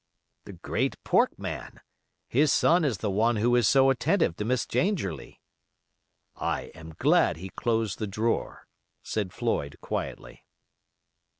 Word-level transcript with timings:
"The 0.45 0.53
great 0.53 0.95
pork 1.03 1.37
man. 1.37 1.79
His 2.27 2.51
son 2.51 2.83
is 2.83 2.97
the 2.97 3.11
one 3.11 3.35
who 3.35 3.55
is 3.55 3.67
so 3.67 3.91
attentive 3.91 4.35
to 4.37 4.45
Miss 4.45 4.65
Dangerlie." 4.65 5.39
"I 6.35 6.71
am 6.73 6.95
glad 6.97 7.37
he 7.37 7.49
closed 7.49 7.99
the 7.99 8.07
drawer," 8.07 8.65
said 9.03 9.31
Floyd, 9.31 9.77
quietly. 9.79 10.43